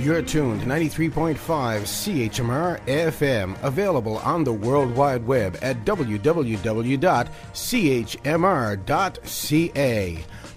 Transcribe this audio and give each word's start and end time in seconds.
You're 0.00 0.22
tuned 0.22 0.60
to 0.60 0.66
93.5 0.68 1.34
CHMR 1.34 2.80
FM, 2.86 3.60
available 3.64 4.18
on 4.18 4.44
the 4.44 4.52
World 4.52 4.94
Wide 4.94 5.26
Web 5.26 5.58
at 5.60 5.84
www.chmr.ca. 5.84 6.24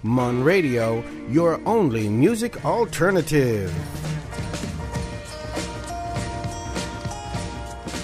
MUN 0.04 0.44
Radio, 0.44 1.04
your 1.28 1.60
only 1.68 2.08
music 2.08 2.64
alternative. 2.64 4.21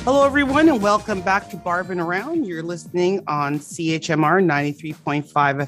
Hello, 0.08 0.26
everyone, 0.26 0.70
and 0.70 0.82
welcome 0.82 1.20
back 1.20 1.50
to 1.50 1.58
Barbin 1.58 2.00
Around. 2.00 2.46
You're 2.46 2.64
listening 2.64 3.26
on 3.28 3.60
CHMR 3.60 4.42
93.5 4.42 5.26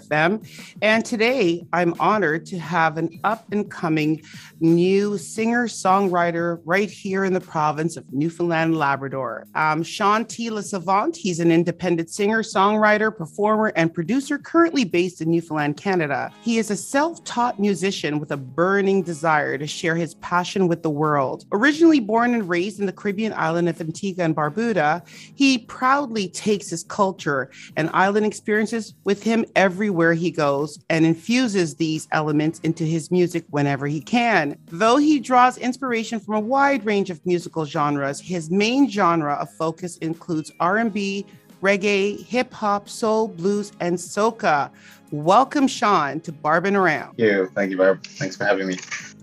FM. 0.08 0.76
And 0.82 1.04
today 1.04 1.68
I'm 1.73 1.94
honored 2.00 2.46
to 2.46 2.58
have 2.58 2.98
an 2.98 3.20
up 3.26 3.52
and 3.52 3.70
coming 3.70 4.22
new 4.62 5.18
singer 5.18 5.68
songwriter 5.68 6.62
right 6.64 6.90
here 6.90 7.26
in 7.26 7.34
the 7.34 7.41
province 7.41 7.98
of 7.98 8.05
Newfoundland 8.13 8.70
and 8.70 8.80
Labrador. 8.80 9.46
Um, 9.55 9.84
Sean 9.84 10.23
T. 10.23 10.49
LeSavant, 10.49 11.18
he's 11.18 11.41
an 11.41 11.52
independent 11.52 12.10
singer, 12.10 12.41
songwriter, 12.41 13.13
performer, 13.13 13.74
and 13.76 13.94
producer 13.94 14.38
currently 14.38 14.85
based 14.85 15.20
in 15.20 15.32
Newfoundland, 15.32 15.76
Canada. 15.76 16.32
He 16.44 16.60
is 16.60 16.71
a 16.71 16.77
self 16.77 17.21
taught 17.26 17.60
musician 17.60 18.20
with 18.20 18.32
a 18.32 18.38
burning 18.38 19.04
desire 19.04 19.58
to 19.58 19.68
share 19.68 19.98
his 19.98 20.16
passion 20.16 20.70
with 20.70 20.82
the 20.82 20.90
world. 20.90 21.44
Originally 21.52 21.99
born 21.99 22.34
and 22.34 22.48
raised 22.48 22.80
in 22.80 22.85
the 22.85 22.94
Caribbean 22.94 23.34
island 23.34 23.68
of 23.68 23.82
Antigua 23.82 24.29
and 24.30 24.36
Barbuda, 24.36 25.06
he 25.36 25.58
proudly 25.58 26.30
takes 26.30 26.70
his 26.70 26.84
culture 26.84 27.50
and 27.76 27.90
island 27.94 28.26
experiences 28.26 28.94
with 29.04 29.24
him 29.24 29.46
everywhere 29.55 30.14
he 30.14 30.32
goes 30.32 30.80
and 30.90 31.05
infuses 31.05 31.76
these 31.76 32.08
elements 32.12 32.60
into 32.60 32.84
his 32.84 33.12
music 33.12 33.46
whenever 33.50 33.88
he 33.88 34.00
can. 34.00 34.58
Though 34.68 34.98
he 34.98 35.20
draws 35.20 35.58
inspiration 35.58 36.20
from 36.20 36.36
a 36.36 36.40
wide 36.40 36.86
range 36.86 37.10
of 37.10 37.26
musical 37.26 37.66
genres, 37.66 38.20
his 38.20 38.50
main 38.50 38.90
genre 38.90 39.34
of 39.34 39.52
focus 39.52 39.98
includes 39.98 40.52
R&B, 40.60 41.26
reggae, 41.62 42.24
hip 42.26 42.54
hop, 42.54 42.88
soul, 42.88 43.27
blues, 43.27 43.71
and 43.80 43.98
soca. 43.98 44.70
Welcome, 45.12 45.68
Sean, 45.68 46.20
to 46.21 46.32
Barbin 46.32 46.76
Around. 46.76 47.18
Thank 47.18 47.20
you. 47.20 47.52
Thank 47.55 47.71
you, 47.71 47.77
Barb. 47.77 48.04
Thanks 48.04 48.38
for 48.38 48.46
having 48.46 48.68
me. 48.68 48.77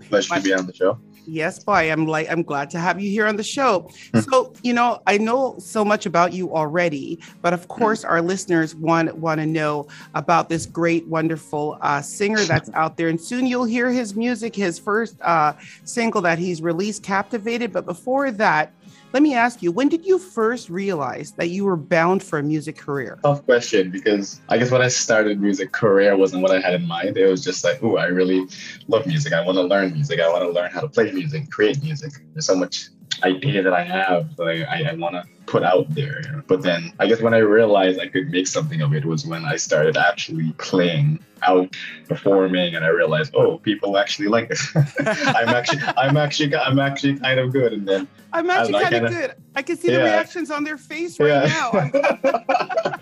Pleasure 0.09 0.35
to 0.35 0.41
be 0.41 0.53
on 0.53 0.67
the 0.67 0.73
show. 0.73 0.99
Yes, 1.27 1.59
boy. 1.59 1.91
I'm 1.91 2.07
like, 2.07 2.29
I'm 2.29 2.41
glad 2.41 2.69
to 2.69 2.79
have 2.79 3.01
you 3.01 3.09
here 3.09 3.27
on 3.27 3.35
the 3.35 3.43
show. 3.43 3.91
so, 4.21 4.53
you 4.63 4.71
know, 4.71 5.01
I 5.05 5.17
know 5.17 5.55
so 5.59 5.83
much 5.83 6.05
about 6.05 6.31
you 6.31 6.55
already, 6.55 7.19
but 7.41 7.53
of 7.53 7.67
course, 7.67 8.05
our 8.05 8.21
listeners 8.21 8.73
want 8.75 9.13
want 9.17 9.41
to 9.41 9.45
know 9.45 9.87
about 10.15 10.47
this 10.47 10.65
great, 10.65 11.05
wonderful 11.07 11.77
uh, 11.81 12.01
singer 12.01 12.39
that's 12.39 12.69
out 12.73 12.95
there. 12.95 13.09
And 13.09 13.19
soon 13.19 13.45
you'll 13.45 13.65
hear 13.65 13.91
his 13.91 14.15
music, 14.15 14.55
his 14.55 14.79
first 14.79 15.19
uh, 15.21 15.53
single 15.83 16.21
that 16.21 16.39
he's 16.39 16.61
released, 16.61 17.03
"Captivated." 17.03 17.73
But 17.73 17.85
before 17.85 18.31
that, 18.31 18.71
let 19.13 19.23
me 19.23 19.33
ask 19.33 19.61
you, 19.61 19.71
when 19.71 19.89
did 19.89 20.05
you 20.05 20.19
first 20.19 20.69
realize 20.69 21.31
that 21.33 21.47
you 21.47 21.65
were 21.65 21.77
bound 21.77 22.21
for 22.21 22.39
a 22.39 22.43
music 22.43 22.77
career? 22.77 23.19
Tough 23.23 23.45
question 23.45 23.89
because 23.89 24.41
I 24.49 24.57
guess 24.57 24.69
when 24.69 24.81
I 24.81 24.89
started 24.89 25.39
music 25.39 25.71
career 25.71 26.17
wasn't 26.17 26.41
what 26.41 26.51
I 26.51 26.59
had 26.59 26.73
in 26.73 26.85
mind. 26.85 27.17
It 27.17 27.27
was 27.27 27.43
just 27.43 27.63
like, 27.63 27.81
oh, 27.81 27.97
I 27.97 28.05
really 28.05 28.45
love 28.87 29.07
music. 29.07 29.33
I 29.33 29.43
want 29.45 29.55
to 29.57 29.63
learn 29.63 29.93
music. 29.93 30.19
I 30.19 30.29
want 30.29 30.43
to 30.43 30.51
learn 30.51 30.71
how 30.71 30.81
to 30.81 30.89
play 30.89 31.11
music, 31.11 31.49
create 31.49 31.81
music. 31.81 32.11
There's 32.33 32.45
so 32.45 32.55
much 32.55 32.89
idea 33.23 33.63
that 33.63 33.73
I 33.73 33.83
have 33.83 34.35
that 34.37 34.47
I, 34.47 34.63
I, 34.63 34.91
I 34.91 34.93
want 34.95 35.15
to 35.15 35.23
put 35.45 35.63
out 35.63 35.89
there. 35.89 36.43
But 36.47 36.61
then 36.61 36.93
I 36.99 37.07
guess 37.07 37.21
when 37.21 37.33
I 37.33 37.39
realized 37.39 37.99
I 37.99 38.07
could 38.07 38.29
make 38.29 38.47
something 38.47 38.81
of 38.81 38.93
it 38.93 39.05
was 39.05 39.25
when 39.25 39.45
I 39.45 39.55
started 39.55 39.97
actually 39.97 40.51
playing 40.57 41.19
out 41.41 41.75
performing 42.07 42.75
and 42.75 42.83
I 42.83 42.89
realized, 42.89 43.33
oh, 43.35 43.57
people 43.57 43.97
actually 43.97 44.27
like 44.27 44.49
this. 44.49 44.71
I'm 44.75 45.49
actually 45.49 45.81
I'm 45.97 46.17
actually 46.17 46.55
I'm 46.55 46.79
actually 46.79 47.19
kind 47.19 47.39
of 47.39 47.51
good. 47.51 47.73
And 47.73 47.87
then 47.87 48.07
I'm 48.33 48.49
actually 48.49 48.83
kind 48.83 48.95
of 48.95 49.11
good. 49.11 49.35
I 49.55 49.61
can 49.61 49.77
see 49.77 49.91
yeah. 49.91 49.99
the 49.99 50.03
reactions 50.03 50.51
on 50.51 50.63
their 50.63 50.77
face 50.77 51.19
right 51.19 51.47
yeah. 51.47 51.89
now. 51.91 52.95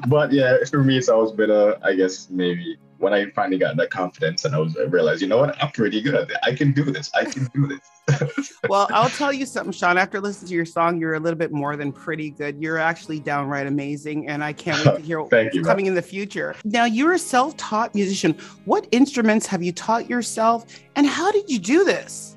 but 0.08 0.32
yeah, 0.32 0.58
for 0.70 0.82
me 0.82 0.98
it's 0.98 1.08
always 1.08 1.32
been 1.32 1.50
a 1.50 1.78
I 1.82 1.94
guess 1.94 2.30
maybe 2.30 2.78
when 3.00 3.14
I 3.14 3.30
finally 3.30 3.58
got 3.58 3.76
that 3.76 3.90
confidence 3.90 4.44
and 4.44 4.54
I 4.54 4.58
was 4.58 4.76
I 4.76 4.82
realized, 4.82 5.22
you 5.22 5.28
know 5.28 5.38
what, 5.38 5.60
I'm 5.62 5.70
pretty 5.72 6.00
good. 6.02 6.14
At 6.14 6.30
it. 6.30 6.36
I 6.42 6.54
can 6.54 6.72
do 6.72 6.84
this. 6.84 7.10
I 7.14 7.24
can 7.24 7.46
do 7.54 7.66
this. 7.66 8.52
well, 8.68 8.88
I'll 8.92 9.08
tell 9.08 9.32
you 9.32 9.46
something, 9.46 9.72
Sean. 9.72 9.96
After 9.96 10.20
listening 10.20 10.48
to 10.48 10.54
your 10.54 10.66
song, 10.66 11.00
you're 11.00 11.14
a 11.14 11.20
little 11.20 11.38
bit 11.38 11.50
more 11.50 11.76
than 11.76 11.92
pretty 11.92 12.30
good. 12.30 12.60
You're 12.60 12.78
actually 12.78 13.18
downright 13.18 13.66
amazing, 13.66 14.28
and 14.28 14.44
I 14.44 14.52
can't 14.52 14.84
wait 14.84 14.96
to 14.96 15.00
hear 15.00 15.22
what's 15.22 15.54
you, 15.54 15.62
coming 15.62 15.86
man. 15.86 15.92
in 15.92 15.94
the 15.94 16.02
future. 16.02 16.54
Now, 16.64 16.84
you're 16.84 17.14
a 17.14 17.18
self-taught 17.18 17.94
musician. 17.94 18.36
What 18.64 18.86
instruments 18.90 19.46
have 19.46 19.62
you 19.62 19.72
taught 19.72 20.10
yourself, 20.10 20.66
and 20.96 21.06
how 21.06 21.32
did 21.32 21.48
you 21.48 21.58
do 21.58 21.84
this? 21.84 22.36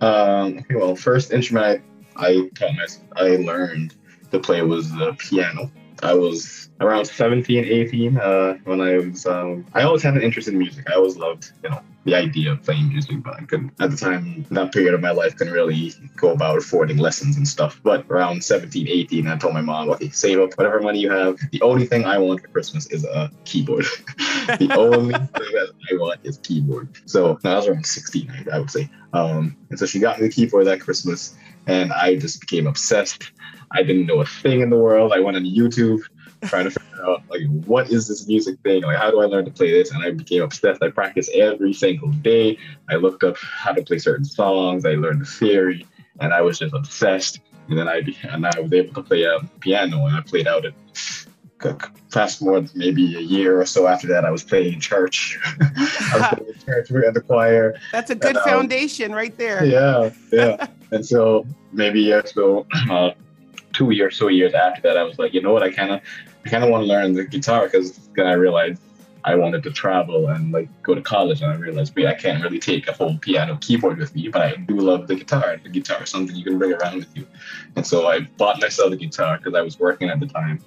Um, 0.00 0.64
well, 0.70 0.94
first 0.94 1.32
instrument 1.32 1.82
I, 2.16 2.26
I 2.26 2.48
taught 2.54 2.74
myself, 2.74 3.04
I 3.16 3.36
learned 3.36 3.94
to 4.30 4.38
play 4.38 4.60
was 4.62 4.90
the 4.92 5.14
piano. 5.14 5.70
I 6.02 6.14
was 6.14 6.70
around 6.80 7.06
17, 7.06 7.64
18 7.64 8.16
uh, 8.18 8.58
when 8.64 8.80
I 8.80 8.98
was. 8.98 9.26
Um, 9.26 9.66
I 9.74 9.82
always 9.82 10.02
had 10.02 10.14
an 10.14 10.22
interest 10.22 10.48
in 10.48 10.58
music. 10.58 10.88
I 10.90 10.94
always 10.94 11.16
loved, 11.16 11.52
you 11.62 11.70
know, 11.70 11.80
the 12.08 12.16
idea 12.16 12.52
of 12.52 12.62
playing 12.62 12.88
music, 12.88 13.22
but 13.22 13.34
I 13.34 13.44
couldn't 13.44 13.72
at 13.80 13.90
the 13.90 13.96
time. 13.96 14.46
That 14.50 14.72
period 14.72 14.94
of 14.94 15.00
my 15.00 15.10
life 15.10 15.36
couldn't 15.36 15.52
really 15.52 15.92
go 16.16 16.30
about 16.32 16.56
affording 16.56 16.96
lessons 16.96 17.36
and 17.36 17.46
stuff. 17.46 17.80
But 17.82 18.06
around 18.08 18.42
17, 18.42 18.88
18, 18.88 19.26
I 19.26 19.36
told 19.36 19.52
my 19.54 19.60
mom, 19.60 19.90
"Okay, 19.90 20.08
save 20.10 20.40
up 20.40 20.54
whatever 20.56 20.80
money 20.80 21.00
you 21.00 21.10
have. 21.10 21.38
The 21.52 21.60
only 21.60 21.86
thing 21.86 22.04
I 22.04 22.18
want 22.18 22.40
for 22.40 22.48
Christmas 22.48 22.86
is 22.86 23.04
a 23.04 23.30
keyboard. 23.44 23.84
the 24.58 24.74
only 24.76 25.14
thing 25.36 25.52
that 25.52 25.72
I 25.90 25.96
want 25.96 26.20
is 26.24 26.38
keyboard." 26.38 26.88
So 27.04 27.38
that 27.42 27.56
was 27.56 27.66
around 27.66 27.84
16, 27.84 28.30
I, 28.30 28.56
I 28.56 28.58
would 28.60 28.70
say. 28.70 28.88
Um, 29.12 29.56
and 29.70 29.78
so 29.78 29.84
she 29.84 29.98
got 29.98 30.18
me 30.18 30.26
the 30.26 30.32
keyboard 30.32 30.66
that 30.66 30.80
Christmas, 30.80 31.36
and 31.66 31.92
I 31.92 32.16
just 32.16 32.40
became 32.40 32.66
obsessed 32.66 33.32
I 33.70 33.82
didn't 33.82 34.06
know 34.06 34.20
a 34.20 34.24
thing 34.24 34.60
in 34.60 34.70
the 34.70 34.76
world. 34.76 35.12
I 35.12 35.20
went 35.20 35.36
on 35.36 35.44
YouTube 35.44 36.00
trying 36.44 36.70
to 36.70 36.77
like 37.28 37.42
what 37.66 37.90
is 37.90 38.08
this 38.08 38.26
music 38.26 38.58
thing? 38.60 38.82
Like 38.82 38.96
how 38.96 39.10
do 39.10 39.20
I 39.20 39.26
learn 39.26 39.44
to 39.44 39.50
play 39.50 39.70
this? 39.70 39.90
And 39.90 40.02
I 40.02 40.10
became 40.10 40.42
obsessed. 40.42 40.82
I 40.82 40.90
practiced 40.90 41.30
every 41.32 41.72
single 41.72 42.10
day. 42.10 42.58
I 42.88 42.96
looked 42.96 43.24
up 43.24 43.36
how 43.38 43.72
to 43.72 43.82
play 43.82 43.98
certain 43.98 44.24
songs. 44.24 44.84
I 44.84 44.94
learned 44.94 45.22
the 45.22 45.26
theory, 45.26 45.86
and 46.20 46.32
I 46.32 46.40
was 46.40 46.58
just 46.58 46.74
obsessed. 46.74 47.40
And 47.68 47.78
then 47.78 47.88
I 47.88 48.02
and 48.24 48.46
I 48.46 48.60
was 48.60 48.72
able 48.72 48.94
to 48.94 49.02
play 49.02 49.24
a 49.24 49.40
piano, 49.60 50.06
and 50.06 50.16
I 50.16 50.20
played 50.20 50.48
out 50.48 50.64
it. 50.64 50.74
Fast 52.10 52.38
forward 52.38 52.70
maybe 52.76 53.16
a 53.16 53.20
year 53.20 53.60
or 53.60 53.66
so 53.66 53.88
after 53.88 54.06
that, 54.06 54.24
I 54.24 54.30
was 54.30 54.44
playing 54.44 54.74
in 54.74 54.80
church. 54.80 55.38
I 55.60 56.12
was 56.14 56.28
playing 56.28 56.54
in 56.54 56.60
church, 56.60 56.90
we 56.90 57.04
had 57.04 57.14
the 57.14 57.20
choir. 57.20 57.74
That's 57.90 58.10
a 58.10 58.14
good 58.14 58.36
and, 58.36 58.38
um, 58.38 58.44
foundation 58.44 59.12
right 59.12 59.36
there. 59.36 59.64
Yeah, 59.64 60.10
yeah. 60.32 60.68
and 60.92 61.04
so 61.04 61.44
maybe 61.72 62.00
years 62.00 62.30
ago, 62.30 62.64
uh, 62.88 63.10
two 63.72 63.90
years, 63.90 64.16
so 64.16 64.28
years 64.28 64.54
after 64.54 64.82
that, 64.82 64.96
I 64.96 65.02
was 65.02 65.18
like, 65.18 65.34
you 65.34 65.40
know 65.40 65.52
what, 65.52 65.62
I 65.62 65.70
kind 65.70 65.92
of, 65.92 66.00
I 66.48 66.50
kind 66.50 66.64
of 66.64 66.70
want 66.70 66.84
to 66.84 66.88
learn 66.88 67.12
the 67.12 67.26
guitar 67.26 67.66
because 67.66 68.08
then 68.16 68.26
I 68.26 68.32
realized 68.32 68.80
I 69.22 69.34
wanted 69.34 69.62
to 69.64 69.70
travel 69.70 70.28
and 70.28 70.50
like 70.50 70.70
go 70.82 70.94
to 70.94 71.02
college, 71.02 71.42
and 71.42 71.52
I 71.52 71.56
realized, 71.56 71.94
wait, 71.94 72.06
I 72.06 72.14
can't 72.14 72.42
really 72.42 72.58
take 72.58 72.88
a 72.88 72.92
whole 72.92 73.18
piano 73.18 73.58
keyboard 73.60 73.98
with 73.98 74.14
me, 74.14 74.28
but 74.28 74.40
I 74.40 74.56
do 74.56 74.76
love 74.76 75.08
the 75.08 75.16
guitar. 75.16 75.60
The 75.62 75.68
guitar 75.68 76.04
is 76.04 76.08
something 76.08 76.34
you 76.34 76.44
can 76.44 76.56
bring 76.56 76.72
around 76.72 77.00
with 77.00 77.14
you, 77.14 77.26
and 77.76 77.86
so 77.86 78.06
I 78.06 78.20
bought 78.38 78.62
myself 78.62 78.92
a 78.92 78.96
guitar 78.96 79.36
because 79.36 79.52
I 79.54 79.60
was 79.60 79.78
working 79.78 80.08
at 80.08 80.20
the 80.20 80.26
time. 80.26 80.58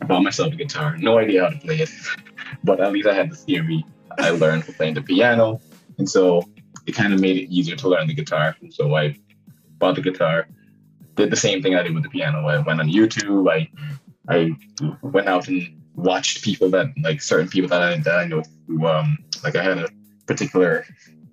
I 0.00 0.04
bought 0.04 0.22
myself 0.22 0.52
a 0.52 0.56
guitar, 0.56 0.96
no 0.98 1.18
idea 1.18 1.42
how 1.42 1.50
to 1.50 1.58
play 1.58 1.78
it, 1.78 1.90
but 2.62 2.80
at 2.80 2.92
least 2.92 3.08
I 3.08 3.14
had 3.14 3.32
the 3.32 3.36
theory. 3.36 3.84
I 4.16 4.30
learned 4.30 4.64
for 4.64 4.72
playing 4.72 4.94
the 4.94 5.02
piano, 5.02 5.60
and 5.98 6.08
so 6.08 6.48
it 6.86 6.92
kind 6.92 7.12
of 7.12 7.18
made 7.18 7.38
it 7.38 7.50
easier 7.50 7.74
to 7.74 7.88
learn 7.88 8.06
the 8.06 8.14
guitar. 8.14 8.54
And 8.60 8.72
so 8.72 8.94
I 8.94 9.16
bought 9.80 9.96
the 9.96 10.02
guitar 10.02 10.46
did 11.16 11.30
the 11.30 11.36
same 11.36 11.62
thing 11.62 11.74
I 11.74 11.82
did 11.82 11.94
with 11.94 12.02
the 12.02 12.08
piano. 12.08 12.46
I 12.46 12.58
went 12.58 12.80
on 12.80 12.88
YouTube. 12.88 13.50
I 13.50 13.70
I 14.28 14.50
went 15.02 15.28
out 15.28 15.48
and 15.48 15.80
watched 15.94 16.42
people 16.42 16.70
that 16.70 16.86
like 17.00 17.20
certain 17.20 17.48
people 17.48 17.68
that 17.68 17.82
I, 17.82 17.96
that 17.98 18.18
I 18.18 18.26
know 18.26 18.42
who 18.66 18.86
um 18.86 19.18
like 19.42 19.56
I 19.56 19.62
had 19.62 19.78
a 19.78 19.88
particular 20.26 20.86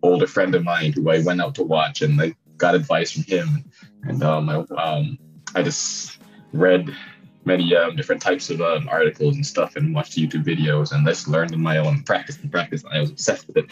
older 0.03 0.27
friend 0.27 0.53
of 0.55 0.63
mine 0.63 0.93
who 0.93 1.09
I 1.09 1.19
went 1.19 1.41
out 1.41 1.55
to 1.55 1.63
watch 1.63 2.01
and 2.01 2.21
I 2.21 2.35
got 2.57 2.75
advice 2.75 3.11
from 3.11 3.23
him. 3.23 3.65
And 4.03 4.23
um 4.23 4.49
I, 4.49 4.55
um 4.77 5.17
I 5.55 5.63
just 5.63 6.19
read 6.53 6.95
many 7.45 7.75
um, 7.75 7.95
different 7.95 8.21
types 8.21 8.49
of 8.49 8.61
um, 8.61 8.87
articles 8.89 9.35
and 9.35 9.45
stuff 9.45 9.75
and 9.75 9.93
watched 9.93 10.17
YouTube 10.17 10.43
videos 10.43 10.91
and 10.91 11.05
just 11.07 11.27
learned 11.27 11.53
in 11.53 11.61
my 11.61 11.77
own 11.77 12.03
practice 12.03 12.37
and 12.39 12.51
practice. 12.51 12.83
I 12.91 12.99
was 12.99 13.09
obsessed 13.09 13.47
with 13.47 13.57
it. 13.57 13.65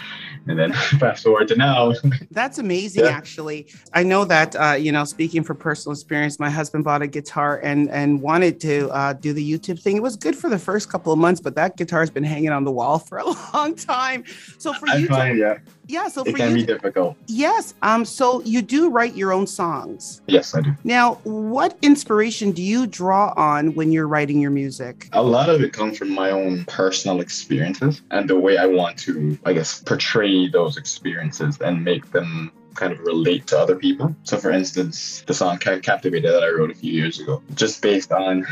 And 0.47 0.57
then 0.57 0.73
fast 0.99 1.23
forward 1.23 1.47
to 1.49 1.55
now. 1.55 1.93
That's 2.31 2.57
amazing, 2.57 3.05
yeah. 3.05 3.11
actually. 3.11 3.67
I 3.93 4.03
know 4.03 4.25
that, 4.25 4.55
uh, 4.55 4.73
you 4.73 4.91
know, 4.91 5.03
speaking 5.03 5.43
from 5.43 5.57
personal 5.57 5.93
experience, 5.93 6.39
my 6.39 6.49
husband 6.49 6.83
bought 6.83 7.01
a 7.01 7.07
guitar 7.07 7.59
and, 7.63 7.89
and 7.89 8.21
wanted 8.21 8.59
to 8.61 8.89
uh, 8.89 9.13
do 9.13 9.33
the 9.33 9.59
YouTube 9.59 9.81
thing. 9.81 9.97
It 9.97 10.03
was 10.03 10.15
good 10.15 10.35
for 10.35 10.49
the 10.49 10.59
first 10.59 10.89
couple 10.89 11.13
of 11.13 11.19
months, 11.19 11.41
but 11.41 11.55
that 11.55 11.77
guitar 11.77 11.99
has 11.99 12.09
been 12.09 12.23
hanging 12.23 12.51
on 12.51 12.63
the 12.63 12.71
wall 12.71 12.99
for 12.99 13.19
a 13.19 13.25
long 13.53 13.75
time. 13.75 14.23
So 14.57 14.73
for 14.73 14.89
I 14.89 14.95
you 14.95 15.07
find, 15.07 15.35
to, 15.35 15.39
yeah 15.39 15.57
yeah 15.89 16.07
so 16.07 16.23
it 16.23 16.31
for 16.31 16.37
can 16.37 16.51
you 16.51 16.55
be 16.57 16.65
difficult. 16.65 17.17
Yes 17.27 17.73
um 17.81 18.05
so 18.05 18.41
you 18.43 18.61
do 18.61 18.89
write 18.89 19.15
your 19.15 19.33
own 19.33 19.47
songs. 19.47 20.21
Yes 20.27 20.55
i 20.55 20.61
do. 20.61 20.71
Now 20.83 21.15
what 21.23 21.77
inspiration 21.81 22.51
do 22.51 22.61
you 22.61 22.87
draw 22.87 23.33
on 23.35 23.73
when 23.75 23.91
you're 23.91 24.07
writing 24.07 24.39
your 24.39 24.51
music? 24.51 25.09
A 25.13 25.21
lot 25.21 25.49
of 25.49 25.61
it 25.61 25.73
comes 25.73 25.97
from 25.97 26.09
my 26.09 26.31
own 26.31 26.65
personal 26.65 27.19
experiences 27.19 28.01
and 28.11 28.29
the 28.29 28.39
way 28.39 28.57
i 28.57 28.65
want 28.65 28.97
to 28.97 29.37
i 29.45 29.53
guess 29.53 29.81
portray 29.81 30.47
those 30.47 30.77
experiences 30.77 31.57
and 31.61 31.83
make 31.83 32.11
them 32.11 32.51
kind 32.79 32.93
of 32.93 32.99
relate 33.01 33.45
to 33.47 33.59
other 33.59 33.75
people. 33.75 34.15
So, 34.23 34.37
for 34.37 34.51
instance, 34.51 35.23
the 35.27 35.33
song 35.33 35.57
"Captivated" 35.57 36.31
that 36.33 36.43
I 36.43 36.49
wrote 36.49 36.71
a 36.71 36.75
few 36.75 36.93
years 36.93 37.19
ago, 37.19 37.43
just 37.55 37.81
based 37.81 38.11
on 38.11 38.47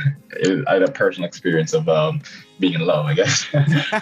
I 0.68 0.74
had 0.74 0.83
a 0.83 0.91
personal 0.91 1.27
experience 1.27 1.74
of 1.74 1.88
um, 1.88 2.21
being 2.59 2.74
in 2.74 2.81
love, 2.81 3.06
I 3.06 3.13
guess. 3.13 3.45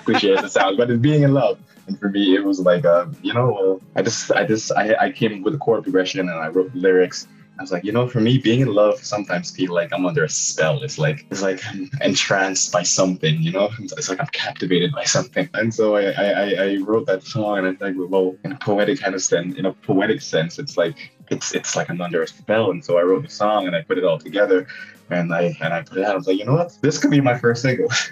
Cliche 0.04 0.34
as 0.36 0.44
it 0.44 0.52
sounds, 0.52 0.78
but 0.78 0.90
it's 0.90 1.00
being 1.00 1.24
in 1.24 1.34
love. 1.34 1.60
And 1.88 2.00
for 2.00 2.10
me, 2.10 2.34
it 2.36 2.44
was 2.44 2.60
like, 2.60 2.84
uh, 2.84 3.06
you 3.22 3.34
know, 3.34 3.80
I 3.96 4.02
just, 4.02 4.32
I 4.32 4.44
just, 4.44 4.72
I, 4.72 4.96
I 5.00 5.12
came 5.12 5.44
with 5.44 5.54
a 5.54 5.60
chord 5.60 5.84
progression 5.84 6.28
and 6.28 6.40
I 6.40 6.48
wrote 6.48 6.74
lyrics 6.74 7.28
I 7.58 7.62
was 7.62 7.72
like, 7.72 7.84
you 7.86 7.92
know, 7.92 8.08
for 8.08 8.20
me, 8.20 8.38
being 8.38 8.60
in 8.60 8.74
love 8.74 9.04
sometimes 9.04 9.52
feel 9.52 9.74
like 9.74 9.94
I'm 9.94 10.06
under 10.06 10.26
a 10.26 10.30
spell. 10.30 10.84
It's 10.84 10.98
like 10.98 11.26
it's 11.32 11.42
like 11.42 11.62
I'm 11.68 11.90
entranced 12.02 12.72
by 12.72 12.84
something, 12.84 13.42
you 13.42 13.52
know. 13.52 13.70
It's 13.80 14.10
like 14.10 14.20
I'm 14.20 14.28
captivated 14.28 14.92
by 14.92 15.06
something. 15.06 15.50
And 15.54 15.74
so 15.74 15.96
I 15.96 16.12
I, 16.12 16.56
I 16.60 16.78
wrote 16.78 17.06
that 17.08 17.24
song, 17.24 17.60
and 17.60 17.68
I 17.68 17.74
think, 17.74 17.98
well, 18.10 18.36
in 18.44 18.52
a 18.52 18.58
poetic 18.58 19.00
kind 19.00 19.16
of 19.16 19.22
sense, 19.22 19.56
in 19.56 19.66
a 19.66 19.74
poetic 19.74 20.22
sense, 20.22 20.60
it's 20.60 20.78
like 20.78 21.15
it's 21.30 21.54
it's 21.54 21.76
like 21.76 21.90
I'm 21.90 22.02
under 22.02 22.24
a 22.24 22.28
spell. 22.28 22.72
And 22.72 22.84
so 22.84 22.98
I 22.98 23.02
wrote 23.02 23.24
the 23.24 23.30
song 23.30 23.68
and 23.68 23.76
I 23.76 23.82
put 23.82 23.98
it 23.98 24.04
all 24.04 24.18
together 24.18 24.68
and 25.10 25.34
I 25.34 25.56
and 25.62 25.74
I 25.74 25.84
put 25.84 26.00
it 26.00 26.04
out. 26.04 26.14
I 26.14 26.16
was 26.16 26.28
like, 26.28 26.38
you 26.38 26.46
know 26.46 26.54
what, 26.54 26.78
this 26.82 26.98
could 26.98 27.12
be 27.12 27.22
my 27.22 27.38
first 27.38 27.62
single. 27.62 27.90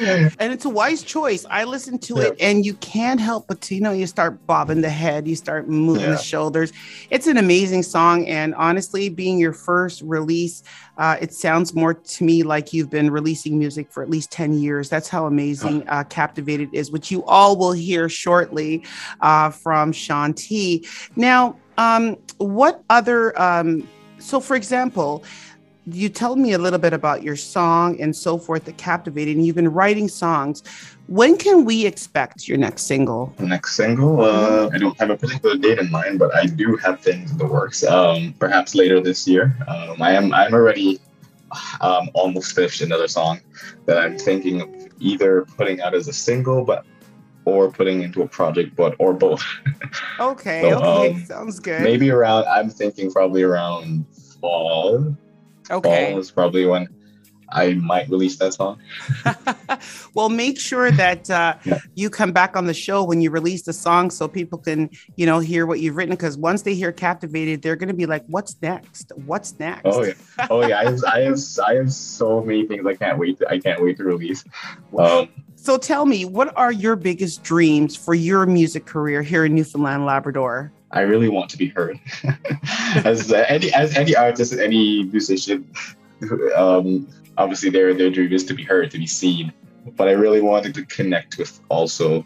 and 0.00 0.52
it's 0.52 0.64
a 0.64 0.68
wise 0.68 1.02
choice. 1.02 1.44
I 1.50 1.64
listened 1.64 2.02
to 2.02 2.16
yeah. 2.16 2.26
it, 2.26 2.36
and 2.40 2.64
you 2.64 2.74
can't 2.74 3.20
help 3.20 3.48
but 3.48 3.60
to, 3.62 3.74
you 3.74 3.80
know 3.80 3.92
you 3.92 4.06
start 4.06 4.46
bobbing 4.46 4.80
the 4.80 4.90
head, 4.90 5.26
you 5.26 5.34
start 5.34 5.68
moving 5.68 6.04
yeah. 6.04 6.10
the 6.10 6.18
shoulders. 6.18 6.72
It's 7.10 7.26
an 7.26 7.36
amazing 7.36 7.82
song, 7.82 8.26
and 8.28 8.54
honestly, 8.54 9.08
being 9.08 9.38
your 9.38 9.52
first 9.52 10.02
release, 10.02 10.62
uh, 10.98 11.16
it 11.20 11.32
sounds 11.32 11.74
more 11.74 11.94
to 11.94 12.24
me 12.24 12.42
like 12.42 12.72
you've 12.72 12.90
been 12.90 13.10
releasing 13.10 13.58
music 13.58 13.90
for 13.90 14.02
at 14.02 14.10
least 14.10 14.30
ten 14.30 14.54
years. 14.54 14.88
That's 14.88 15.08
how 15.08 15.26
amazing 15.26 15.86
uh, 15.88 16.04
"Captivated" 16.04 16.70
is, 16.72 16.90
which 16.92 17.10
you 17.10 17.24
all 17.24 17.56
will 17.56 17.72
hear 17.72 18.08
shortly 18.08 18.84
uh, 19.20 19.50
from 19.50 19.92
Sean 19.92 20.32
T. 20.32 20.86
Now, 21.16 21.56
um, 21.78 22.16
what 22.36 22.82
other? 22.90 23.40
Um, 23.40 23.88
so, 24.18 24.40
for 24.40 24.56
example 24.56 25.24
you 25.92 26.08
tell 26.08 26.36
me 26.36 26.52
a 26.52 26.58
little 26.58 26.78
bit 26.78 26.92
about 26.92 27.22
your 27.22 27.36
song 27.36 28.00
and 28.00 28.14
so 28.14 28.38
forth 28.38 28.64
that 28.64 28.76
captivated 28.76 29.36
and 29.36 29.46
you've 29.46 29.56
been 29.56 29.72
writing 29.72 30.08
songs 30.08 30.62
when 31.06 31.36
can 31.36 31.64
we 31.64 31.86
expect 31.86 32.46
your 32.46 32.58
next 32.58 32.82
single 32.82 33.32
next 33.38 33.74
single 33.74 34.22
uh, 34.22 34.68
i 34.72 34.78
don't 34.78 34.98
have 34.98 35.10
a 35.10 35.16
particular 35.16 35.56
date 35.56 35.78
in 35.78 35.90
mind 35.90 36.18
but 36.18 36.34
i 36.34 36.44
do 36.44 36.76
have 36.76 37.00
things 37.00 37.30
in 37.30 37.38
the 37.38 37.46
works 37.46 37.84
um, 37.84 38.34
perhaps 38.38 38.74
later 38.74 39.00
this 39.00 39.26
year 39.26 39.56
um, 39.68 40.00
i 40.02 40.12
am 40.12 40.32
i'm 40.34 40.52
already 40.52 41.00
um, 41.80 42.10
almost 42.12 42.54
finished 42.54 42.82
another 42.82 43.08
song 43.08 43.40
that 43.86 43.98
i'm 43.98 44.18
thinking 44.18 44.60
of 44.60 44.68
either 45.00 45.46
putting 45.56 45.80
out 45.80 45.94
as 45.94 46.08
a 46.08 46.12
single 46.12 46.64
but 46.64 46.84
or 47.48 47.70
putting 47.70 48.02
into 48.02 48.22
a 48.22 48.28
project 48.28 48.76
but 48.76 48.94
or 48.98 49.12
both 49.12 49.44
okay 50.20 50.62
so, 50.62 50.82
okay 50.82 51.12
um, 51.12 51.24
sounds 51.24 51.60
good 51.60 51.82
maybe 51.82 52.10
around 52.10 52.44
i'm 52.46 52.70
thinking 52.70 53.10
probably 53.10 53.42
around 53.42 54.04
fall 54.40 55.16
Okay. 55.70 56.10
Fall 56.12 56.20
is 56.20 56.30
probably 56.30 56.66
when 56.66 56.88
I 57.50 57.74
might 57.74 58.08
release 58.10 58.36
that 58.38 58.52
song. 58.54 58.78
well, 60.14 60.28
make 60.28 60.60
sure 60.60 60.90
that 60.90 61.30
uh, 61.30 61.56
yeah. 61.64 61.78
you 61.94 62.10
come 62.10 62.32
back 62.32 62.56
on 62.56 62.66
the 62.66 62.74
show 62.74 63.02
when 63.02 63.22
you 63.22 63.30
release 63.30 63.62
the 63.62 63.72
song 63.72 64.10
so 64.10 64.28
people 64.28 64.58
can, 64.58 64.90
you 65.16 65.24
know, 65.24 65.38
hear 65.38 65.64
what 65.64 65.80
you've 65.80 65.96
written. 65.96 66.14
Because 66.14 66.36
once 66.36 66.62
they 66.62 66.74
hear 66.74 66.92
"Captivated," 66.92 67.62
they're 67.62 67.76
going 67.76 67.88
to 67.88 67.94
be 67.94 68.04
like, 68.04 68.24
"What's 68.26 68.56
next? 68.60 69.12
What's 69.24 69.58
next?" 69.58 69.82
Oh 69.86 70.04
yeah, 70.04 70.12
oh 70.50 70.66
yeah. 70.66 70.80
I 70.80 70.84
have, 70.84 71.04
I 71.04 71.20
have, 71.20 71.38
I 71.66 71.74
have 71.76 71.92
so 71.92 72.42
many 72.42 72.66
things 72.66 72.86
I 72.86 72.94
can't 72.94 73.18
wait. 73.18 73.38
To, 73.38 73.48
I 73.48 73.58
can't 73.58 73.82
wait 73.82 73.96
to 73.96 74.04
release. 74.04 74.44
Um, 74.98 75.28
so 75.68 75.76
tell 75.76 76.06
me, 76.06 76.24
what 76.24 76.56
are 76.56 76.72
your 76.72 76.96
biggest 76.96 77.42
dreams 77.42 77.94
for 77.94 78.14
your 78.14 78.46
music 78.46 78.86
career 78.86 79.20
here 79.20 79.44
in 79.44 79.54
Newfoundland, 79.54 80.06
Labrador? 80.06 80.72
I 80.92 81.02
really 81.02 81.28
want 81.28 81.50
to 81.50 81.58
be 81.58 81.68
heard. 81.68 82.00
as 83.04 83.30
any 83.30 83.70
as 83.74 83.94
any 83.94 84.16
artist, 84.16 84.54
any 84.54 85.02
musician, 85.02 85.70
um, 86.56 87.06
obviously 87.36 87.68
their 87.68 87.92
their 87.92 88.08
dream 88.08 88.32
is 88.32 88.46
to 88.46 88.54
be 88.54 88.64
heard, 88.64 88.90
to 88.92 88.98
be 88.98 89.06
seen. 89.06 89.52
But 89.94 90.08
I 90.08 90.12
really 90.12 90.40
wanted 90.40 90.72
to 90.72 90.86
connect 90.86 91.36
with 91.36 91.60
also 91.68 92.24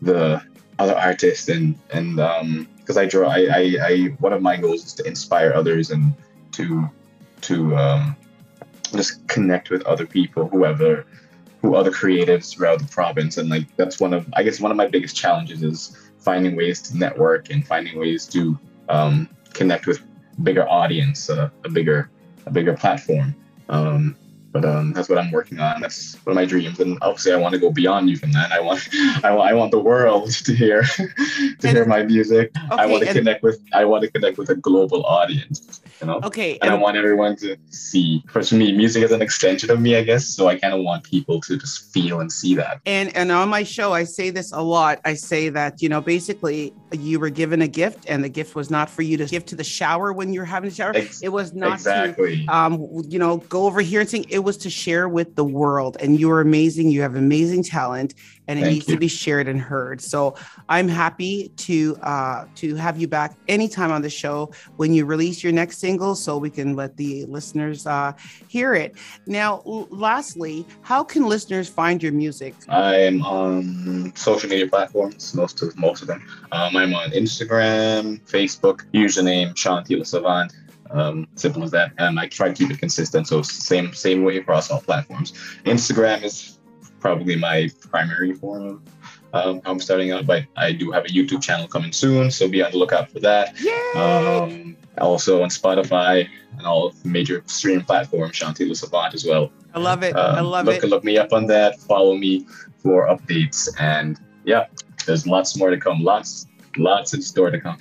the 0.00 0.40
other 0.78 0.94
artists 0.94 1.48
and 1.48 1.74
and 1.90 2.20
um 2.20 2.68
because 2.78 2.96
I 2.96 3.06
draw 3.06 3.28
I, 3.28 3.48
I 3.50 3.62
I 3.82 3.96
one 4.20 4.32
of 4.32 4.42
my 4.42 4.56
goals 4.56 4.84
is 4.84 4.94
to 4.94 5.02
inspire 5.02 5.52
others 5.52 5.90
and 5.90 6.14
to 6.52 6.88
to 7.48 7.76
um 7.76 8.16
just 8.94 9.26
connect 9.26 9.70
with 9.70 9.82
other 9.86 10.06
people, 10.06 10.46
whoever 10.46 11.04
who 11.66 11.74
other 11.74 11.90
creatives 11.90 12.54
throughout 12.54 12.78
the 12.78 12.86
province. 12.86 13.36
And 13.36 13.48
like 13.48 13.74
that's 13.76 13.98
one 13.98 14.14
of 14.14 14.26
I 14.34 14.42
guess 14.42 14.60
one 14.60 14.70
of 14.70 14.76
my 14.76 14.86
biggest 14.86 15.16
challenges 15.16 15.62
is 15.62 15.96
finding 16.18 16.56
ways 16.56 16.80
to 16.82 16.96
network 16.96 17.50
and 17.50 17.66
finding 17.66 17.98
ways 17.98 18.26
to 18.26 18.58
um, 18.88 19.28
connect 19.52 19.86
with 19.86 20.00
bigger 20.42 20.68
audience, 20.68 21.28
uh, 21.28 21.50
a 21.64 21.68
bigger 21.68 22.08
a 22.46 22.50
bigger 22.50 22.74
platform. 22.74 23.34
Um, 23.68 24.16
but 24.52 24.64
um, 24.64 24.92
that's 24.92 25.08
what 25.08 25.18
I'm 25.18 25.30
working 25.32 25.60
on. 25.60 25.80
That's 25.82 26.14
one 26.24 26.32
of 26.32 26.36
my 26.36 26.46
dreams, 26.46 26.80
and 26.80 26.96
obviously, 27.02 27.32
I 27.32 27.36
want 27.36 27.52
to 27.54 27.58
go 27.58 27.70
beyond 27.70 28.08
even 28.08 28.30
that. 28.30 28.52
I 28.52 28.60
want, 28.60 28.88
I 29.22 29.30
want, 29.34 29.50
I 29.50 29.54
want 29.54 29.70
the 29.70 29.80
world 29.80 30.30
to 30.46 30.54
hear, 30.54 30.82
to 30.96 31.08
and, 31.62 31.76
hear 31.76 31.84
my 31.84 32.04
music. 32.04 32.52
Okay, 32.56 32.82
I 32.82 32.86
want 32.86 33.04
to 33.04 33.12
connect 33.12 33.42
with, 33.42 33.60
I 33.74 33.84
want 33.84 34.04
to 34.04 34.10
connect 34.10 34.38
with 34.38 34.48
a 34.48 34.54
global 34.54 35.04
audience. 35.04 35.82
You 36.00 36.06
know. 36.06 36.20
Okay. 36.24 36.58
And, 36.62 36.70
I 36.70 36.74
want 36.74 36.96
everyone 36.96 37.36
to 37.36 37.56
see. 37.70 38.22
For 38.28 38.42
me, 38.54 38.72
music 38.72 39.02
is 39.02 39.12
an 39.12 39.22
extension 39.22 39.70
of 39.70 39.80
me, 39.80 39.96
I 39.96 40.02
guess. 40.02 40.26
So 40.26 40.48
I 40.48 40.58
kind 40.58 40.74
of 40.74 40.82
want 40.82 41.04
people 41.04 41.40
to 41.42 41.56
just 41.56 41.92
feel 41.92 42.20
and 42.20 42.30
see 42.30 42.54
that. 42.56 42.80
And 42.86 43.14
and 43.16 43.32
on 43.32 43.48
my 43.48 43.62
show, 43.62 43.92
I 43.92 44.04
say 44.04 44.30
this 44.30 44.52
a 44.52 44.60
lot. 44.60 45.00
I 45.04 45.14
say 45.14 45.48
that 45.50 45.80
you 45.80 45.88
know, 45.88 46.00
basically, 46.00 46.72
you 46.92 47.18
were 47.18 47.30
given 47.30 47.62
a 47.62 47.68
gift, 47.68 48.04
and 48.08 48.22
the 48.22 48.28
gift 48.28 48.54
was 48.54 48.70
not 48.70 48.90
for 48.90 49.02
you 49.02 49.16
to 49.16 49.26
give 49.26 49.44
to 49.46 49.56
the 49.56 49.64
shower 49.64 50.12
when 50.12 50.32
you're 50.32 50.44
having 50.44 50.68
a 50.68 50.72
shower. 50.72 50.92
Ex- 50.94 51.22
it 51.22 51.30
was 51.30 51.54
not 51.54 51.74
exactly. 51.74 52.44
to, 52.44 52.54
um, 52.54 53.02
you 53.08 53.18
know, 53.18 53.38
go 53.38 53.66
over 53.66 53.80
here 53.80 54.00
and 54.00 54.08
sing. 54.08 54.26
It 54.28 54.40
was 54.40 54.56
to 54.58 54.70
share 54.70 55.08
with 55.08 55.34
the 55.36 55.44
world. 55.44 55.96
And 56.00 56.18
you 56.18 56.30
are 56.30 56.40
amazing. 56.40 56.90
You 56.90 57.02
have 57.02 57.14
amazing 57.14 57.62
talent, 57.62 58.14
and 58.48 58.58
it 58.58 58.62
Thank 58.62 58.74
needs 58.74 58.88
you. 58.88 58.94
to 58.94 59.00
be 59.00 59.08
shared 59.08 59.48
and 59.48 59.60
heard. 59.60 60.00
So 60.00 60.34
I'm 60.68 60.88
happy 60.88 61.50
to 61.56 61.96
uh, 62.02 62.44
to 62.56 62.74
have 62.76 62.98
you 62.98 63.08
back 63.08 63.36
anytime 63.48 63.90
on 63.90 64.02
the 64.02 64.10
show 64.10 64.50
when 64.76 64.92
you 64.92 65.04
release 65.04 65.42
your 65.42 65.52
next 65.52 65.78
single, 65.78 66.14
so 66.14 66.38
we 66.38 66.50
can 66.50 66.76
let 66.76 66.96
the 66.96 67.24
listeners 67.26 67.86
uh, 67.86 68.12
hear 68.48 68.74
it. 68.74 68.94
Now, 69.26 69.62
l- 69.66 69.88
lastly, 69.90 70.66
how 70.82 71.02
can 71.02 71.26
listeners 71.26 71.68
find 71.68 72.02
your 72.02 72.12
music? 72.12 72.54
I'm 72.68 73.22
on 73.22 74.12
social 74.16 74.48
media 74.48 74.68
platforms, 74.68 75.34
most 75.34 75.62
of 75.62 75.76
most 75.76 76.02
of 76.02 76.08
them. 76.08 76.22
Um, 76.52 76.76
I'm 76.76 76.94
on 76.94 77.10
Instagram, 77.10 78.20
Facebook, 78.22 78.84
username 78.92 79.56
Sean 79.56 79.84
T. 79.84 79.96
LeSavant. 79.96 80.52
Um, 80.90 81.26
simple 81.34 81.64
as 81.64 81.72
that. 81.72 81.90
And 81.98 82.18
I 82.20 82.28
try 82.28 82.46
to 82.48 82.54
keep 82.54 82.70
it 82.70 82.78
consistent. 82.78 83.26
So 83.26 83.42
same 83.42 83.92
same 83.92 84.22
way 84.22 84.36
across 84.36 84.70
all 84.70 84.80
platforms. 84.80 85.32
Instagram 85.64 86.22
is 86.22 86.55
probably 87.06 87.36
my 87.36 87.70
primary 87.88 88.32
form 88.34 88.66
of 88.66 89.46
um, 89.46 89.60
how 89.64 89.70
I'm 89.70 89.80
starting 89.80 90.10
out, 90.10 90.26
but 90.26 90.44
I 90.56 90.72
do 90.72 90.90
have 90.90 91.04
a 91.04 91.08
YouTube 91.08 91.40
channel 91.40 91.68
coming 91.68 91.92
soon, 91.92 92.30
so 92.32 92.48
be 92.48 92.62
on 92.62 92.72
the 92.72 92.78
lookout 92.78 93.10
for 93.10 93.20
that. 93.20 93.54
Um, 93.94 94.76
also 94.98 95.42
on 95.42 95.50
Spotify 95.50 96.28
and 96.58 96.66
all 96.66 96.94
major 97.04 97.42
streaming 97.46 97.84
platforms, 97.84 98.34
Sean 98.34 98.54
T. 98.54 98.68
LeSavant 98.68 99.14
as 99.14 99.24
well. 99.24 99.52
I 99.74 99.78
love 99.78 100.02
it. 100.02 100.16
Um, 100.16 100.34
I 100.34 100.40
love 100.40 100.66
look, 100.66 100.82
it. 100.82 100.88
Look 100.88 101.04
me 101.04 101.16
up 101.18 101.32
on 101.32 101.46
that. 101.46 101.78
Follow 101.80 102.16
me 102.16 102.46
for 102.78 103.06
updates, 103.06 103.68
and 103.78 104.18
yeah, 104.44 104.66
there's 105.04 105.26
lots 105.26 105.56
more 105.56 105.70
to 105.70 105.78
come. 105.78 106.02
Lots, 106.02 106.46
lots 106.76 107.14
in 107.14 107.22
store 107.22 107.50
to 107.50 107.60
come. 107.60 107.78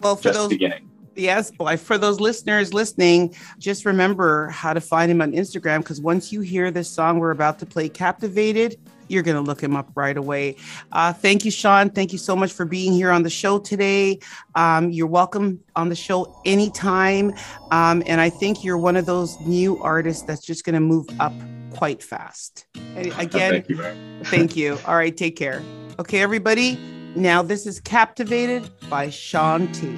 Well, 0.00 0.16
for 0.16 0.24
Just 0.24 0.38
those 0.38 0.48
beginning. 0.48 0.88
Yes, 1.14 1.50
boy. 1.50 1.76
For 1.76 1.98
those 1.98 2.20
listeners 2.20 2.72
listening, 2.72 3.34
just 3.58 3.84
remember 3.84 4.48
how 4.48 4.72
to 4.72 4.80
find 4.80 5.10
him 5.10 5.20
on 5.20 5.32
Instagram 5.32 5.78
because 5.78 6.00
once 6.00 6.32
you 6.32 6.40
hear 6.40 6.70
this 6.70 6.88
song 6.88 7.18
we're 7.18 7.30
about 7.30 7.58
to 7.58 7.66
play, 7.66 7.88
Captivated, 7.88 8.78
you're 9.08 9.22
going 9.22 9.36
to 9.36 9.42
look 9.42 9.62
him 9.62 9.76
up 9.76 9.90
right 9.94 10.16
away. 10.16 10.56
Uh, 10.90 11.12
thank 11.12 11.44
you, 11.44 11.50
Sean. 11.50 11.90
Thank 11.90 12.12
you 12.12 12.18
so 12.18 12.34
much 12.34 12.52
for 12.52 12.64
being 12.64 12.92
here 12.92 13.10
on 13.10 13.22
the 13.22 13.30
show 13.30 13.58
today. 13.58 14.20
Um, 14.54 14.90
you're 14.90 15.06
welcome 15.06 15.60
on 15.76 15.90
the 15.90 15.94
show 15.94 16.40
anytime. 16.46 17.32
Um, 17.70 18.02
and 18.06 18.20
I 18.20 18.30
think 18.30 18.64
you're 18.64 18.78
one 18.78 18.96
of 18.96 19.04
those 19.04 19.38
new 19.40 19.78
artists 19.82 20.22
that's 20.22 20.44
just 20.44 20.64
going 20.64 20.74
to 20.74 20.80
move 20.80 21.06
up 21.20 21.34
quite 21.74 22.02
fast. 22.02 22.66
And 22.96 23.06
again, 23.18 23.62
thank 23.62 23.68
you, 23.68 24.24
thank 24.24 24.56
you. 24.56 24.78
All 24.86 24.96
right, 24.96 25.14
take 25.16 25.36
care. 25.36 25.62
Okay, 25.98 26.22
everybody. 26.22 26.78
Now, 27.14 27.42
this 27.42 27.66
is 27.66 27.80
Captivated 27.80 28.70
by 28.88 29.10
Sean 29.10 29.70
T. 29.72 29.94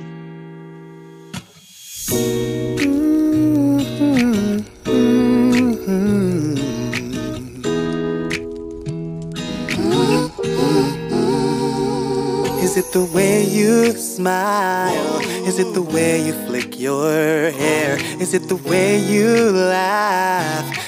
the 12.95 13.05
way 13.07 13.43
you 13.43 13.91
smile? 13.91 15.19
Is 15.49 15.59
it 15.59 15.75
the 15.75 15.83
way 15.83 16.25
you 16.25 16.33
flick 16.47 16.79
your 16.79 17.51
hair? 17.51 17.99
Is 18.23 18.35
it 18.35 18.49
the 18.49 18.55
way 18.55 18.99
you 18.99 19.51
laugh? 19.51 20.14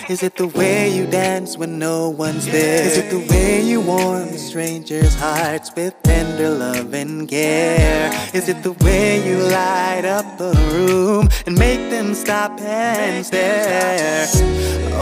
Is 0.08 0.22
it 0.22 0.36
the 0.36 0.46
way 0.46 0.88
you 0.88 1.04
dance 1.04 1.58
when 1.58 1.80
no 1.80 2.10
one's 2.10 2.46
there? 2.46 2.86
Is 2.86 2.96
it 2.96 3.10
the 3.10 3.26
way 3.28 3.60
you 3.60 3.80
warm 3.80 4.28
strangers' 4.38 5.16
hearts 5.16 5.74
with 5.74 6.00
tender 6.04 6.48
love 6.48 6.94
and 6.94 7.28
care? 7.28 8.12
Is 8.32 8.48
it 8.48 8.62
the 8.62 8.70
way 8.84 9.28
you 9.28 9.38
light 9.38 10.04
up 10.04 10.38
a 10.38 10.52
room 10.70 11.28
and 11.44 11.58
make 11.58 11.90
them 11.90 12.14
stop 12.14 12.60
and 12.60 13.26
stare? 13.26 14.28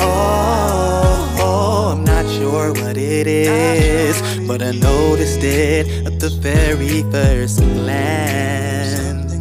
Oh, 0.01 1.37
oh 1.39 1.93
I'm 1.93 2.03
not 2.03 2.27
sure 2.27 2.73
what 2.73 2.97
it 2.97 3.27
is, 3.27 4.49
but 4.49 4.63
I 4.63 4.71
noticed 4.71 5.45
it 5.45 6.07
at 6.07 6.19
the 6.19 6.31
very 6.31 7.03
first 7.13 7.59
glance. 7.59 9.35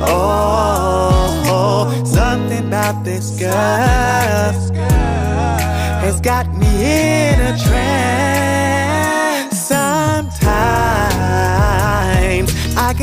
Oh, 0.00 1.42
oh 1.44 2.04
something 2.06 2.68
about 2.68 3.04
this 3.04 3.38
girl 3.38 3.97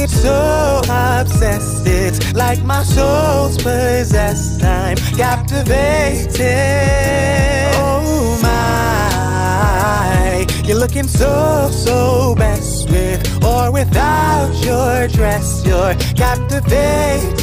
Get 0.05 0.13
so 0.13 0.81
obsessed, 0.87 1.87
it's 1.87 2.35
like 2.35 2.63
my 2.63 2.83
soul's 2.83 3.57
possessed. 3.57 4.63
I'm 4.63 4.97
captivated. 5.17 6.35
Oh 7.73 8.39
my, 8.39 10.45
you're 10.63 10.77
looking 10.77 11.07
so, 11.07 11.71
so 11.71 12.35
best 12.35 12.87
with 12.91 13.43
or 13.43 13.71
without 13.71 14.53
your 14.63 15.07
dress. 15.07 15.65
You're 15.65 15.95
captivating 16.13 17.33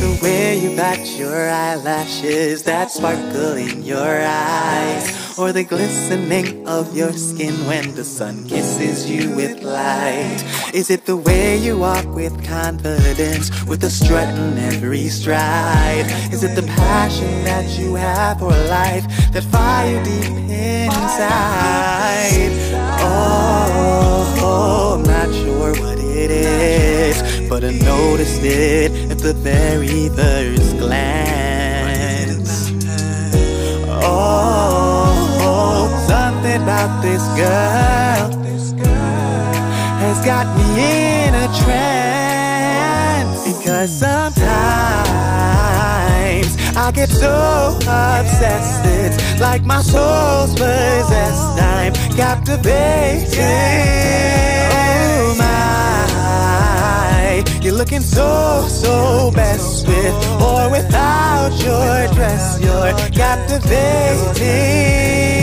The 0.00 0.18
way 0.20 0.58
you 0.58 0.74
bat 0.74 1.06
your 1.16 1.48
eyelashes, 1.48 2.64
that 2.64 2.90
sparkle 2.90 3.54
in 3.54 3.84
your 3.84 4.20
eyes, 4.20 5.21
or 5.38 5.52
the 5.52 5.64
glistening 5.64 6.66
of 6.66 6.96
your 6.96 7.12
skin 7.12 7.54
when 7.66 7.94
the 7.94 8.04
sun 8.04 8.46
kisses 8.48 9.10
you 9.10 9.34
with 9.34 9.62
light. 9.62 10.42
Is 10.74 10.90
it 10.90 11.06
the 11.06 11.16
way 11.16 11.56
you 11.56 11.78
walk 11.78 12.06
with 12.14 12.34
confidence, 12.44 13.50
with 13.64 13.84
a 13.84 13.90
strut 13.90 14.28
in 14.28 14.58
every 14.58 15.08
stride? 15.08 16.06
Is 16.32 16.42
it 16.44 16.54
the 16.54 16.66
passion 16.76 17.44
that 17.44 17.78
you 17.78 17.94
have 17.94 18.38
for 18.38 18.50
life, 18.50 19.04
that 19.32 19.44
fire 19.44 20.02
deep 20.04 20.32
inside? 20.50 21.32
Oh, 23.00 24.96
I'm 24.96 25.02
not 25.02 25.32
sure 25.32 25.72
what 25.82 25.98
it 25.98 26.30
is 26.30 26.62
but 27.52 27.64
I 27.64 27.72
noticed 27.72 28.42
it 28.42 29.10
at 29.10 29.18
the 29.18 29.34
very 29.34 30.08
first 30.08 30.78
glance. 30.78 31.61
About 36.56 37.02
this 37.02 37.22
girl 37.32 38.30
has 40.02 40.18
got 40.24 40.46
me 40.56 41.26
in 41.26 41.34
a 41.34 41.46
trance 41.64 43.42
because 43.46 43.90
sometimes 43.90 44.42
I 46.76 46.90
get 46.94 47.08
so 47.08 47.76
obsessed, 47.76 48.84
it's 48.84 49.40
like 49.40 49.64
my 49.64 49.80
soul's 49.80 50.52
possessed. 50.52 51.60
I'm 51.60 51.92
captivated. 52.16 53.38
Oh 54.72 55.34
my, 55.38 57.42
You're 57.62 57.74
looking 57.74 58.02
so, 58.02 58.66
so 58.68 59.30
best 59.34 59.86
with 59.86 60.14
or 60.40 60.68
without 60.70 61.52
your 61.64 62.08
dress. 62.14 62.58
You're 62.60 62.92
captivating. 63.12 65.41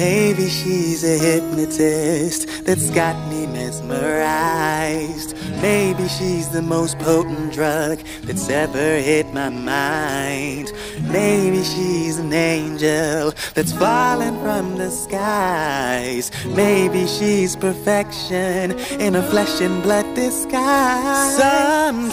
Maybe 0.00 0.48
she's 0.48 1.04
a 1.04 1.18
hypnotist 1.18 2.64
that's 2.64 2.88
got 2.88 3.14
me 3.28 3.46
mesmerized. 3.46 5.36
Maybe 5.60 6.08
she's 6.08 6.48
the 6.48 6.62
most 6.62 6.98
potent 7.00 7.52
drug 7.52 7.98
that's 8.22 8.48
ever 8.48 8.96
hit 8.96 9.30
my 9.34 9.50
mind. 9.50 10.72
Maybe 11.02 11.62
she's 11.62 12.18
an 12.18 12.32
angel 12.32 13.34
that's 13.52 13.72
fallen 13.72 14.40
from 14.40 14.78
the 14.78 14.90
skies. 14.90 16.30
Maybe 16.46 17.06
she's 17.06 17.54
perfection 17.54 18.78
in 18.98 19.14
a 19.16 19.22
flesh 19.22 19.60
and 19.60 19.82
blood 19.82 20.06
disguise. 20.14 21.36
Sometimes 21.36 22.08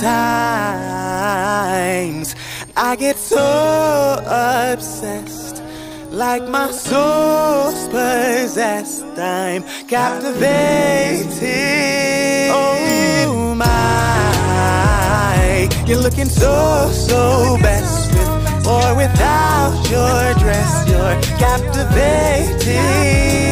I 2.76 2.98
get 2.98 3.16
so 3.16 4.20
obsessed. 4.26 5.47
Like 6.18 6.50
my 6.50 6.72
soul's 6.72 7.88
possessed, 7.90 9.06
I'm 9.20 9.62
captivated. 9.88 11.30
Oh 12.50 13.54
my, 13.56 13.68
you're 15.86 16.02
looking 16.02 16.26
so, 16.26 16.90
so 16.92 17.56
best 17.62 18.12
with 18.16 18.66
or 18.66 18.96
without 18.96 19.80
your 19.92 20.34
dress. 20.40 20.90
You're 20.90 21.22
captivating. 21.38 23.47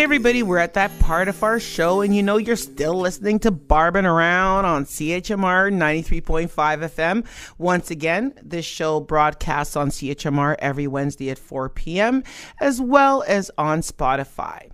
Okay, 0.00 0.04
everybody, 0.04 0.42
we're 0.42 0.56
at 0.56 0.72
that 0.72 0.98
part 1.00 1.28
of 1.28 1.42
our 1.42 1.60
show, 1.60 2.00
and 2.00 2.16
you 2.16 2.22
know 2.22 2.38
you're 2.38 2.56
still 2.56 2.98
listening 2.98 3.38
to 3.40 3.50
Barbin 3.50 4.06
Around 4.06 4.64
on 4.64 4.86
CHMR 4.86 5.70
93.5 5.70 6.48
FM. 6.48 7.26
Once 7.58 7.90
again, 7.90 8.32
this 8.42 8.64
show 8.64 9.00
broadcasts 9.00 9.76
on 9.76 9.90
CHMR 9.90 10.56
every 10.58 10.86
Wednesday 10.86 11.28
at 11.28 11.38
4 11.38 11.68
p.m., 11.68 12.24
as 12.60 12.80
well 12.80 13.22
as 13.28 13.50
on 13.58 13.82
Spotify. 13.82 14.70